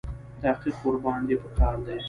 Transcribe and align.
تحقیق 0.41 0.75
ورباندې 0.85 1.35
په 1.41 1.47
کار 1.57 1.75
دی. 1.85 1.97